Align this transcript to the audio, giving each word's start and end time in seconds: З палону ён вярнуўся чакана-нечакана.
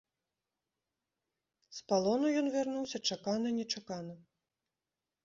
З 1.79 1.83
палону 1.93 2.27
ён 2.41 2.47
вярнуўся 2.55 2.97
чакана-нечакана. 3.09 4.15